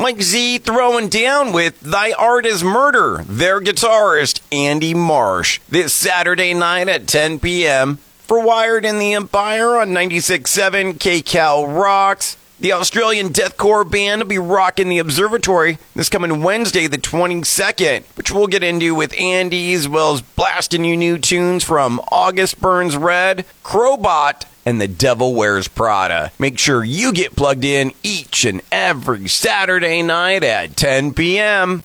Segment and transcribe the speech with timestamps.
[0.00, 6.54] Mike Z throwing down with Thy Art is Murder, their guitarist Andy Marsh, this Saturday
[6.54, 7.96] night at 10 p.m.
[8.20, 12.38] For Wired in the Empire on 96.7 KCal Rocks.
[12.60, 18.30] The Australian deathcore band will be rocking the observatory this coming Wednesday, the 22nd, which
[18.30, 22.98] we'll get into with Andy, as well as blasting you new tunes from August Burns
[22.98, 26.32] Red, Crobot, and The Devil Wears Prada.
[26.38, 31.78] Make sure you get plugged in each and every Saturday night at 10 p.m.